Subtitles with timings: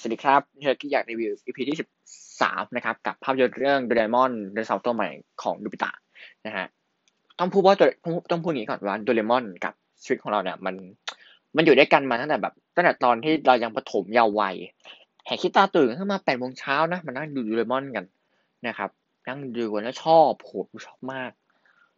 [0.00, 1.88] สวัสดีครับเฮอร์กี้อยากรีวิว EP ที่สิบ
[2.40, 5.08] สามนะครับ กับภาพยนตร์เรื่องโดเรมอนเดอะมูฟวี่ไดโนเสาร์ตัวใหม่
[5.42, 5.90] ของโนบิตะ
[6.46, 6.66] นะฮะ
[7.38, 7.74] ต้องพูดว่า
[8.30, 9.74] ต้องพูดอย่างนี้ก่อนว่าโดเรมอนกับ
[10.04, 10.74] ชีวิตของเราเนี่ยมัน
[11.56, 14.56] มันอยู่ด้วยกันมาตั้งแต่แบบตั้งแต่ตอนที่เรายังประถมเยาว์วัย
[15.26, 18.04] แหกขี้ตาตื่นขึ้นมาแปดโมงเช้านะมานั่งดูโดเรมอนกัน
[18.66, 18.90] นะครับ
[19.26, 20.50] นั่งดูกันแล้วชอบโห
[20.86, 21.30] ชอบมาก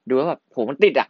[0.09, 1.09] ดูว่าแบบโหมันติดอะ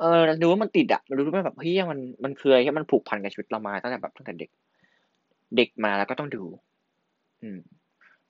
[0.00, 4.50] เออดูว่ามันติดอะดูว่าแบบเฮ้ยมันมันเคืออะไรที่มันผูกพันกับชีวิตเรามาตั้งแต่แบบตั้งแต่เด็ก
[5.56, 6.44] เด็กมาแล้วก็ต้องดู
[7.42, 7.58] อืม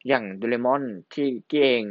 [0.09, 0.83] อย่างโดเรมอน
[1.15, 1.83] ที่เก่ง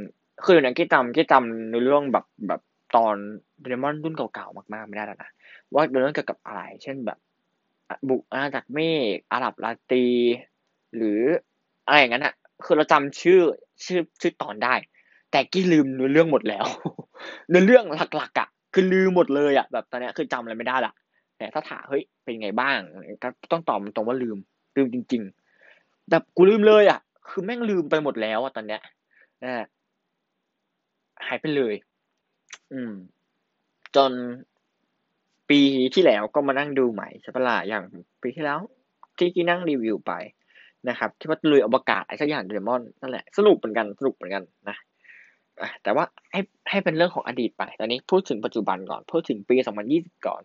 [0.45, 2.61] คือเนี่ยกี้จำกี้จำในเรื่องแบบแบบ
[2.95, 3.15] ตอน
[3.59, 5.29] โดเรมอนรุ่นเก่าๆมากๆไม่ได้แล้วนะ
[5.73, 7.17] ว่าเรื่องเกี่ยวกับอะไร เช่นแบบ
[8.09, 8.79] บุกอาจากเม
[9.15, 10.05] ฆอาหรับลาตี
[10.95, 11.19] หรือ
[11.87, 12.33] อะไรอย่างนั้นอะ
[12.65, 13.39] คือเราจำชื่อ
[13.85, 14.73] ชื่อชื่อตอนได้
[15.31, 16.65] แต่กี้ลืมเนื้อเรื่องหมดแล้ว
[17.49, 17.85] เนื้อเรื่อง
[18.17, 20.93] หลักๆอะคือลืมหมดเลยอะแบบตอนนี้คือจำอะไรไม่ได้ละ
[21.37, 22.77] แต่ถ้าถามเฮ้ยเป็นไงบ้าง
[23.23, 24.37] ก็ต้องตอบตรงว่าลืม
[24.75, 25.23] ลืมจริง
[25.67, 28.81] ๆแบบกูลืมเลยอะ คือแม่งลืมไปหมดแล้วอะตอนเนี้ย
[29.43, 29.65] นะ
[31.27, 31.75] หายไปเลย
[32.73, 32.93] อืม
[33.95, 34.11] จน
[35.49, 35.59] ปี
[35.95, 37.83] ที่แล้วก็มานั่งดูใหม่ใช่ปะล่ะอย่าง
[38.21, 38.59] ปีที่แล้ว
[39.17, 40.13] ที่ที่นั่งรีวิวไป
[40.89, 44.77] นะครับ ที่ว่าลุยอวกาศไอ้สักอย่างเดมอนนั่นแหละสนุกเหมือนกันสนุกเหมือนกันนะ
[45.83, 49.55] แต่ว่าให้ให้เป็นเรื่องของอดีตไป ตอนนี้พูดถึงปัจจุบันก่อน พูดถึงปี
[49.91, 50.41] 2020 ก่อน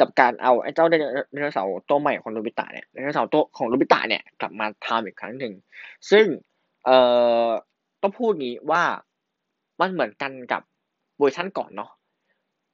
[0.00, 0.94] กับการเอาไอ้เจ้าได
[1.40, 5.52] โนเสาร์ตัวใหม่ของโนบิตะเนี่ยไดโนเสาร์ตัวของโนบิตะเนี่ยกลับมาทำอีกครั้งหนึ่ง
[6.10, 6.26] ซึ่ง
[6.84, 6.98] เอ่
[7.46, 7.48] อ
[8.02, 8.82] ต้องพูดงี้ว่า
[9.80, 10.62] มันเหมือนกันกับ
[11.18, 11.90] เวอร์ชั่นก่อนเนาะ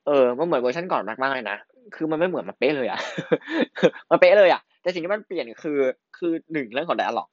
[0.06, 1.58] เออ มันเหมือนเวอร์ชันก่อนมากๆเลยนะ
[1.94, 3.00] คือมันไม่เหมือนมันเป๊ะเลยอะ
[4.10, 5.78] มันเป๊ะเลยอะแต่สิ่งที่มันเปลี่ยนคือ
[6.16, 7.28] คือหนึ่งเรื่องของไดอะล็อก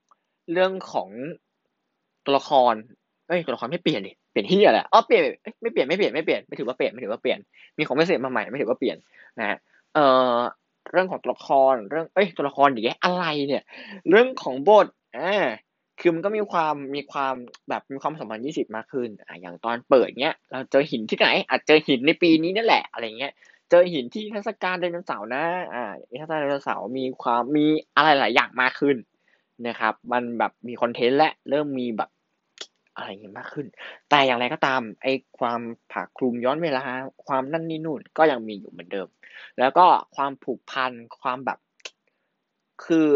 [0.54, 1.10] เรื่องของ
[2.26, 2.74] ตัวละคร
[3.28, 5.24] เอ้ยตัวละครไม่เปลี่ยนดิ ลี่ยนที่อะไรอ๋อเปลี่ยน
[5.62, 7.40] ไม่เปลี่ยนไม่เปลี่ยนไม่เปลี่ยนไม่ถือว่าเปลี่ยนไม่ถือว่าเปลี่ยน
[7.78, 8.98] มีของพิเศษมาใหม่ไม่ถือว่าเปลี่ยน
[9.40, 9.58] นะฮะ
[9.94, 10.36] เอ่อ
[10.92, 13.64] เรื่องของตัวละครเรื่องเอ้ยตัวละครอย่างเงี้ยอะไรเนี่ย
[14.10, 15.48] เรื่องของบทอ่า
[16.02, 17.36] คือมันก็มีความมีความ
[17.70, 23.32] แบบมีความสมพันธ์ยี่สิบมากขึ้นอ่าอย่างตอนเปิดเนี้ยเราเจอหินที่ไหนอาจเจอหินในปีนี้นั่นแหละอะไรเงี้ย
[23.70, 25.44] เจอหินที่เทศกาลไดโนเสาร์นะ
[25.74, 27.66] อ่าเทศกาลไดโนเสาร์มีความมี
[27.96, 28.98] อะไรหลายอย่างมากขึ้น
[29.68, 32.10] นะครับ มันแบบมีคอนเทนต์และเริ่มมีแบบ
[32.98, 33.68] อะไรอย่างนี้มากขึ้น
[34.10, 36.84] แต่อย่างไรก็ตามไอ้ความผักคลุมย้อนเวลา
[37.26, 39.08] ความนั่นนี่นู่นก็ยังมีอยู่เหมือนเดิม
[39.60, 39.86] แล้วก็
[40.16, 41.60] ความผูกพันความแบบ
[42.86, 43.10] คือ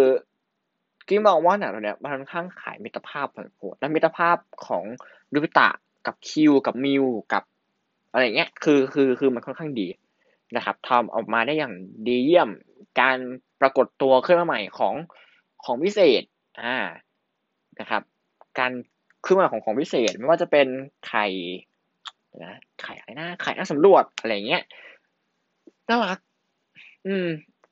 [1.07, 4.83] กิ๊มองว่าหนังเนี้ยมันค่อนข้างขายมิตรภาพโหดและมิตรภาพของ
[5.33, 5.69] ดูบิตะ
[6.05, 7.43] กับคิวกับมิวกับ
[8.11, 9.87] อะไรเงี้ยคือคือคือมันค่อนข้างดี
[10.55, 11.73] นะครับทำออกมาได้อย่าง
[12.07, 12.49] ดีเยี่ยม
[13.01, 13.17] การ
[13.61, 14.95] ปรากฏตัวขึ้นมาใหม่ของ
[15.63, 16.23] ของพิเศษ
[16.61, 16.77] อ่า
[17.79, 18.03] นะครับ
[18.59, 18.71] การ
[19.25, 20.67] ขึ้นมาของของพิเศษไม่ว่าจะเป็น
[21.07, 21.25] ไข่
[22.43, 24.61] นะไข่อะไรนะไข่นักสำรวจอะไรเงี้ย
[25.89, 26.17] น่ารัก
[27.07, 27.27] อืม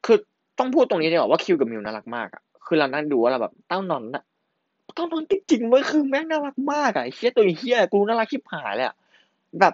[0.06, 0.18] คือ
[0.60, 4.24] ต้องพูดตรงนี้เลยว่าคิวกับมิวน่ารักมากอะคือเรานั่งดูว่าเราแบบเต้านอนอะ
[4.96, 8.96] เต้านอนจริงๆมันคือแม่งน่ารักมากอะเฮียตัวเฮียกูน่ารักชิบหายเลยอะ
[9.60, 9.74] แบบ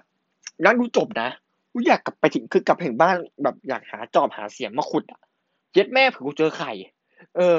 [0.66, 1.30] นั่งดูจบนะ
[1.72, 5.22] กูอยากกลับไปถึงคือกลับถึงบ้านแบบอยากหาจอบหาเสียงมาขุดอะ
[5.74, 6.72] เย็ดแม่เผื่อกูเจอไข่
[7.36, 7.56] เออ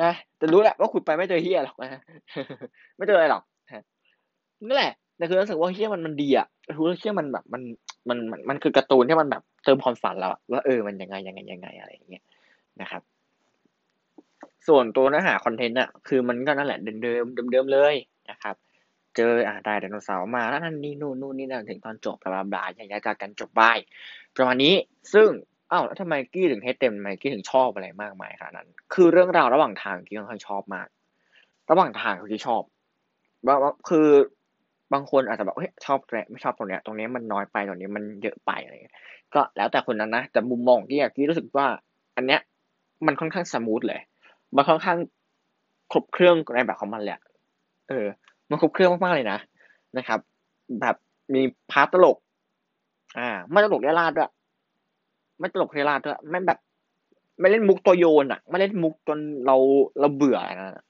[0.00, 2.00] นะแต่รู้แหละว่าขุดไปไม่เจอเฮียหรอกนะ
[2.96, 3.42] ไม่เจออะไรหรอก
[4.66, 6.46] นั่นแหละแต่คือรู้สึกว่าเฮียมันมันดีอะ
[6.76, 7.62] รู้เฮียมันแบบมัน
[8.08, 12.24] มันมันมันคือการ์ตูนที่มันแบบเติมความฝันเราว่าเออมันยังไงยังไงยังไงอะไรอย่างเงี้ย
[12.80, 13.02] นะครับ
[14.68, 17.94] ส่วนตัวเนื้อหาคอนเทนต์อะคือมันก็นั่นแหละเดิมเดิมเดิมเลย
[18.30, 18.56] นะครับ
[19.16, 23.62] เจออ่าได้ไดโนเสาร์มาแล้วนั่นนี่นู่นนู่นนี่นั่นถึงตอนจบบลาบลาอย่างจากกันจบไป
[24.36, 24.74] ประมาณนี้
[25.14, 25.28] ซึ่ง
[25.72, 30.88] อ้าวแล้วทำไมกี้ถึงให้เต็มทำไมกี้ถึงชอบอะไรมากมายขนาดนั้น คือเรื่องราวระหว่างทางกี้ค่อนข้างชอบมาก
[31.70, 32.62] ระหว่างทางคือกี้ชอบ
[33.46, 34.08] ว่าคือ
[34.92, 38.96] บางคนอาจจะแบบเฮ้ยชอบแไม่ชอบตรงเนี้ยตรงนี้มันน้อยไปตรงนี้มันเยอะไปอะไรเงี้ย
[39.34, 41.66] ก็แล้วแต่คนนั้นนะแต่มุมมองที่อยากที่รู้สึกว่า
[42.16, 42.40] อันเนี้ย
[43.06, 44.00] มันค่อนข้างสมูทเลย
[44.56, 44.98] มันค่อนข้าง
[45.92, 47.20] ครบเครื่องในแบบของมันแหละ
[47.88, 48.06] เออ
[48.50, 49.38] มันครบเครื่องมากๆเลยนะ
[49.96, 50.20] นะครับ
[50.80, 50.96] แบบ
[51.34, 52.16] มีพาร์ตตลก
[53.18, 54.30] อ่า ไม่ตลกเรียราดด้วย
[55.38, 56.58] ไม่ตลกเรียราดด้วยไม่แบบ
[57.40, 59.56] ไม่เล่นมุกตัวโยนอะ ไม่เล่นมุกจนเรา
[60.00, 60.84] เราเบื่ออะ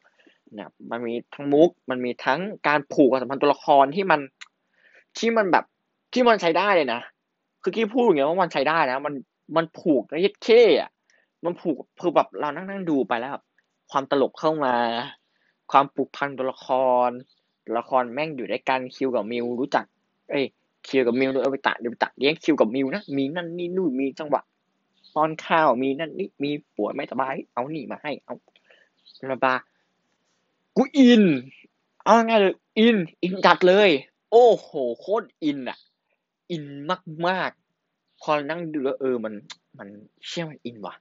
[0.57, 4.21] ไรนะนะมันมีทั้งมุก มันมีทั้งการผูกกับสัมพันธ์ตัวละครที่มัน
[5.19, 5.65] ที่มันแบบ
[6.13, 7.01] ที่มันใช้ได้เลยนะ
[7.63, 9.15] คือกี้พูดอย่างเงี้ยว่ามันใช้ได้นะ มัน
[9.57, 10.91] มันผูกแล้วยึดเค้อะ
[11.45, 13.45] มันผูกคือแบบเรานั่งนั่งดูไปแล้วแบบ
[13.91, 14.75] ความตลกเข้ามา
[15.71, 16.67] ความผูกพันตัวละค
[17.09, 17.11] ร
[17.65, 19.85] ตัวละครแม่งอยู่ด้วยกันคิวกับมิวรู้จัก
[20.31, 20.45] เอ้ย
[20.89, 24.41] คิวกับมิวเอาไปตะเดี๋ยวไปตะเลี้ยงคิวกับมิวนะมีนั่นนี่นู่นมีจังหวะ
[25.15, 28.35] ตอนข้าวมีนั่นนี่มีป่วยไม่สบาย เอานี่มาให้เอา
[29.33, 29.55] ระบา
[30.77, 31.25] กูอิน
[32.05, 33.91] เอาง่ายเลยอินอินจัดเลย
[34.31, 34.69] โอ้โห
[35.01, 35.79] โคตรอินอะ
[36.51, 37.51] อินมากมาก
[38.21, 39.35] พอนั่งดูแล้วเออมัน
[39.79, 39.89] มัน
[40.27, 40.95] เชื่อมันอินว่ะ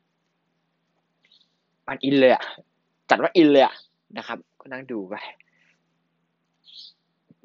[1.88, 2.44] มันอินเลยอะ
[3.10, 3.74] จัดว่าอินเลยอะ
[4.18, 5.16] นะครับ ก็นั่งดูไป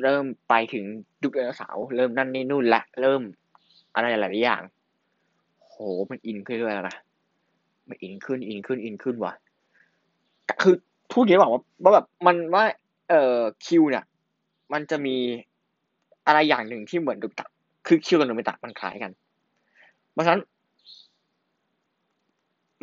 [0.02, 0.84] เริ่มไปถึง
[1.22, 3.22] ยุคไดโนเสาร์เริ่มนั่นนี่นู่นละเริ่ม
[3.94, 4.62] อะไรหลายๆอย่าง
[5.66, 5.74] โห
[6.10, 6.96] มันอินขึ้นเรื่อยแล้วนะ
[7.88, 9.32] มันอินขึ้นอินขึ้นอินขึ้นว่ะ
[10.62, 10.76] คือ
[11.12, 12.64] พูดอย่างนี้บอกว่าว่าแบบมันว่า
[13.08, 14.04] เอ่อคิวเนี่ย
[14.72, 15.16] มันจะมี
[16.26, 17.46] อะไรอย่างหนึ่งที่เหมือนดูตะ
[17.86, 19.10] คือคิวกับโนบิตะมันคล้ายกัน
[20.12, 20.42] เพราะฉะนั้น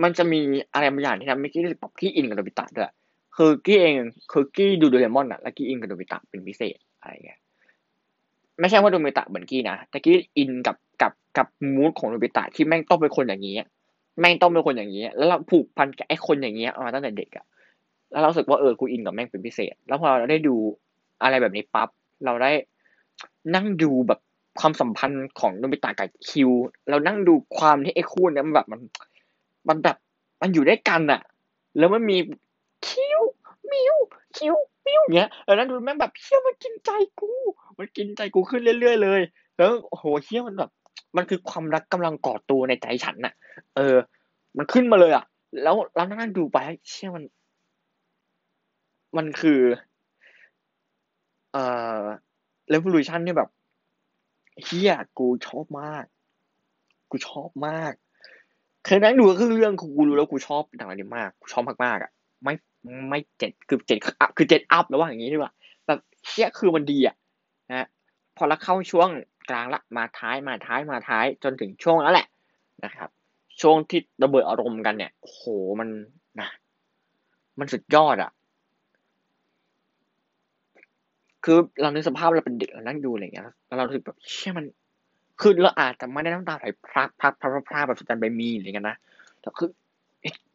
[0.04, 0.40] มันจะมี
[0.74, 2.92] อะไรบางอย่างที่ทำให้กี้รู้สึกแบบกี้อินกับโนบิตะด้วย
[3.38, 3.94] คือกี้เอง
[4.32, 7.40] คือกี้ดูโดเรมอนอะแล้วกี้อินกับโนบิตะเป็นพิเศษอะไรเงี้ย
[8.60, 13.56] ไม่ใช่ว่าโนบิตะเหมือนกี้นะแต่กี้อินกับกับกับมูดของโนบิตะที่แม่งต้องเป็นคนอย่างนี้
[14.20, 17.46] แม่งต้องเป็นคนอย่างนี้ แล้วเราผูกพันกับไอ้คนอย่างเงี้ยมาตั้งแต่เด็กอะ
[18.14, 20.56] แล้วเรารู้สึกว่าเออกูอินกับแม่งเป็นพิเศษ แล้วพอเราได้ดู
[21.24, 21.90] อะไรแบบนี้ปั๊บ
[22.26, 22.52] เราได้
[23.56, 24.20] นั่งดูแบบ
[24.60, 26.50] ความสัมพันธ์ของโนบิตะกับคิว
[26.90, 28.82] เรานั่งดูความที่ไอ้คู่นี้มันแบบมัน
[29.70, 29.98] มันแบบ
[30.42, 31.22] มันอยู่ด้วยกันอะ
[31.78, 32.18] แล้วมันมี
[32.88, 33.20] คิว
[33.72, 33.96] มิว
[34.38, 34.56] คิว
[34.86, 37.32] มิวเงี้ยแล้วนั่งดูแม่งแบบเหี้ยมันกินใจกู
[37.80, 39.22] มันกินใจกูขึ้นเรื่อยๆเลย
[39.58, 40.70] แล้วโอ้โหเหี้ยมันแบบ
[41.16, 43.34] มันคือความรักกำลังก่อตัวในใจฉันน่ะ
[43.76, 43.96] เออ
[44.58, 45.26] มันขึ้นมาเลยอะ
[45.64, 46.58] แล้วเรานั่งดูไป
[46.90, 47.24] เชี่ยมัน
[49.18, 49.62] มันคือ
[51.52, 51.66] เอ่
[52.02, 52.04] อ
[52.74, 53.50] revolution เนี่ยแบบ
[54.64, 56.06] เฮียกูชอบมาก
[57.10, 57.94] กูชอบมาก
[58.86, 62.12] เคยนั่งดูก็คือเรื่องกูรู้แล้วกูชอบหนังอันนี้มากกูชอบมากๆอะ
[62.44, 62.54] ไม่
[63.10, 65.52] ไม่เจ็ดคือเจ็ดอัพคือเจ็ดอัพแล้วว่าอย่างนี้ดีกว่า
[65.88, 67.16] แบบเชี่ยคือมันดีอะ
[67.72, 67.88] นะ
[68.38, 69.10] พอเราเข้าช่วง
[69.50, 72.28] กลางละมาท้ายมาท้ายมาท้ายจนถึงช่วงนั้นแหละ
[72.86, 73.10] นะครับ
[73.62, 75.40] ช่วงที่ระเบิดอารมณ์กันเนี่ยโห
[75.80, 75.90] มัน
[76.42, 76.50] นะ
[77.60, 78.32] มันสุดยอดอะ
[81.44, 84.66] คือเราในสภาพเราเป็นเด็กเรานั่งดูอะไรเงี้ยแล้วเราถึกแบบเชื่อมัน
[85.42, 88.98] คือเราอาจจะไม่ได้น้ำตาไหลพรักพรักพรักพรักแบบสุดจันใบมีอะไรเงี้ยนะ
[89.42, 89.70] แต่คือ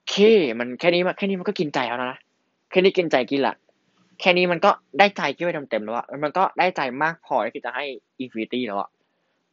[0.09, 0.15] เค
[0.59, 2.19] มันแค่นี้มันแค่นี้มันก็กินใจแล้วนะ
[2.71, 3.55] แค่นี้กินใจกินละ
[4.21, 7.85] แค่นี้มันก็ได้ใจกี้ไปเต็มๆแล้วอะมันก็ได้ใจมากพอที่จะให้
[8.21, 8.89] infinity แล้วอะ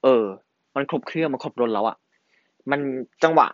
[0.03, 0.25] เออ
[0.75, 1.97] มันครบเครื่องมันครบรสแล้วอะ
[2.71, 2.79] มัน
[3.23, 3.47] จังหวะ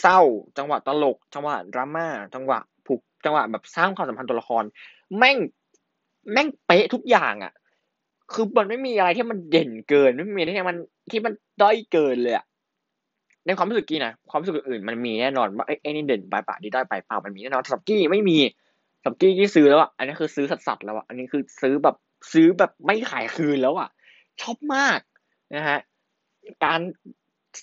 [0.00, 0.20] เศร้า
[0.58, 4.64] จังหวะตลก จังหวะดราม่าจังหวะผูกจังหวะแบบสร้างความสัมพันธ์ตัวละคร
[5.18, 5.36] แม่ง
[6.30, 7.52] แม่งเป๊ะทุกอย่างอะ
[8.32, 10.78] คือมันไม่มีอะไรที่มันเด่นเกิน ไม่มีอะไรที่มัน
[11.10, 11.32] ที่มัน
[11.62, 12.44] ด้อยเกินเลยอะ
[13.46, 18.38] ในความรู้สึกกี้นะ ความรู้สึกอื่นมันมีแน่นอนว่าไอ้นี่เด่นไปป่านี่ด้อยไปเปล่ามันมีแน่นอนสำหรับกี้ไม่มี
[19.00, 21.96] สำหรับกี้ที่ซื้อแล้วอะ อันนี้คือซื้อสัสๆแล้วอะ อันนี้คือซื้อแบบ
[22.32, 23.88] ซื้อแบบไม่ขายคืนแล้วอะ
[24.40, 25.00] ชอบมาก
[25.54, 25.78] นะฮะ
[26.64, 26.80] การ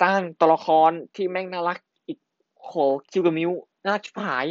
[0.02, 1.78] สร้างตัวละครที่แม่งน่ารัก
[2.08, 2.20] อีก
[2.66, 2.74] โห
[3.12, 3.52] คิวกับมิว
[3.84, 4.46] น่ารักชิบหาย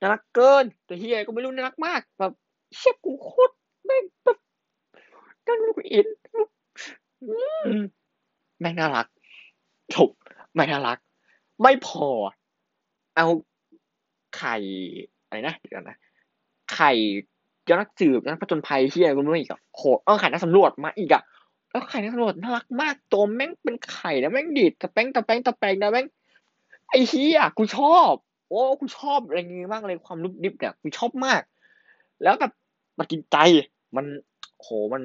[0.00, 2.32] น่ารักเกินแตัวเฮียก็ไม่รู้น่ารักมากแบบ
[2.76, 3.54] เชี่ยกูโคตร
[3.84, 4.38] แม่งแบบ
[5.46, 6.06] นั่งดูอิน
[8.60, 9.06] แม่งน่ารัก
[9.94, 10.10] จบ
[10.54, 10.98] ไม่น่ารัก
[11.62, 12.08] ไม่พอ
[13.16, 13.26] เอา
[14.36, 14.56] ไข่
[15.26, 15.96] อะไรนะเดี๋ยวนะ
[16.74, 16.90] ไข่
[17.68, 21.22] ยอดนักสืบนักผจญภัยเฮียก็ไม่อีกอะโหเอาไข่นักสำรวจมาอีกอะ
[21.70, 26.06] แล้วไข่นักสำรวจน่ารักมากตัวแม่งเป็นไข่แล้วแม่งดีดตะแป้งตะแป้งตะแป้งนะแม่ง
[26.90, 28.12] ไอ้เฮียกูชอบ
[28.48, 31.42] โอ้กูชอบอะไรเงี้ยมากเลยความลุกดิบเนี่ยกูชอบมาก
[32.22, 32.52] แล้วแบบ
[33.02, 33.38] มันกินใจ
[33.96, 34.06] มัน
[34.60, 35.02] โหมัน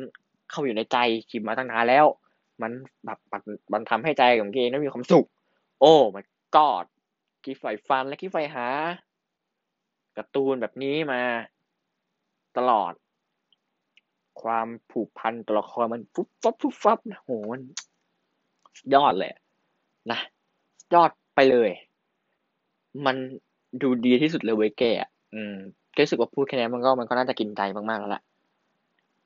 [0.49, 0.97] เข้าอยู่ในใจ
[1.31, 2.05] คิดมาตั้งนานแล้ว
[2.61, 2.71] มัน
[3.05, 3.19] แบบ
[3.73, 5.27] มันทำให้ใจของเกนั้นมีความสุข
[5.79, 6.23] โอ้มัน
[6.55, 6.85] กอด
[7.43, 8.67] กีไฟฟันและกีไฟหา
[10.17, 11.21] การ์ตูนแบบนี้มา
[12.57, 12.93] ตลอด
[14.41, 17.61] ความผูกพันตัวละครมันฟุบฟับฟุบฟับนะโหมัน
[18.93, 19.31] ยอดเลย
[20.11, 20.19] นะ
[20.93, 21.71] ยอดไปเลย
[23.05, 23.15] มัน
[23.81, 25.55] ดูดีที่สุดเลยเว้ยแกอะอืม
[26.03, 28.23] รู้สึกว่าพูดแค่นี้มันก็มันก็น่าจะกินใจมากๆแล้วแหละ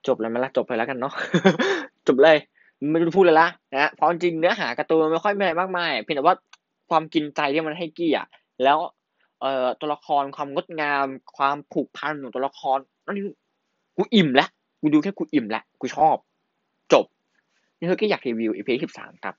[0.07, 1.13] จบเลยไหมล่ะจบไปแล้วกันเนาะ
[2.07, 2.37] จบเลย
[2.91, 6.35] ไม่ต้องพูดเลยละนะเพราะจริงเนื้อหาการ์ตูนไม่ค่อยมีอะไรมากมายเพียงแต่ว่า
[6.89, 8.27] ความกินใจที่มันให้กี้อะ
[8.63, 8.77] แล้ว
[9.41, 11.05] เอ่อตัวละครความงดงาม
[11.37, 13.23] ความผูกพันของตัวละครนั่นนี่
[13.97, 14.49] กูอิ่มแล้ว
[14.81, 16.15] กูดูแค่กูอิ่มแล้วกูชอบ
[16.93, 17.05] จบ
[17.79, 19.35] นี่คือก็อยากรีวิวอีพีที่สิบสามครับ